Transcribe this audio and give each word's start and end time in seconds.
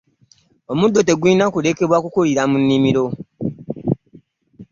Omuddo 0.71 0.99
tegulina 1.07 1.45
kulekebwa 1.53 1.97
kukulira 2.03 2.43
mu 2.51 2.57
nnimiro. 2.61 3.05